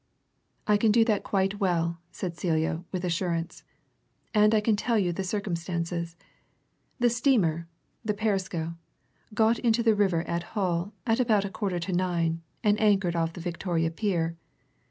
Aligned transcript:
"I 0.65 0.77
can 0.77 0.91
do 0.91 1.05
that 1.05 1.23
quite 1.23 1.59
well," 1.59 1.99
said 2.11 2.35
Celia, 2.35 2.83
with 2.91 3.05
assurance. 3.05 3.63
"And 4.33 4.55
I 4.55 4.59
can 4.59 4.75
tell 4.75 4.97
you 4.97 5.13
the 5.13 5.23
circumstances. 5.23 6.17
The 6.99 7.07
steamer 7.07 7.67
the 8.03 8.15
Perisco 8.15 8.77
got 9.35 9.59
into 9.59 9.83
the 9.83 9.93
river 9.93 10.23
at 10.23 10.57
Hull 10.57 10.91
about 11.05 11.45
a 11.45 11.51
quarter 11.51 11.77
to 11.81 11.93
nine 11.93 12.41
and 12.63 12.81
anchored 12.81 13.15
off 13.15 13.33
the 13.33 13.41
Victoria 13.41 13.91
Pier. 13.91 14.35